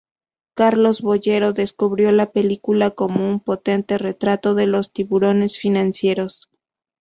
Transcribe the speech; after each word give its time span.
Carlos 0.55 1.03
Boyero 1.03 1.53
describió 1.53 2.11
la 2.11 2.31
película 2.31 2.89
como 2.89 3.29
un 3.29 3.39
"potente 3.39 3.99
retrato 3.99 4.55
de 4.55 4.65
los 4.65 4.91
tiburones 4.91 5.59
financieros. 5.59 6.49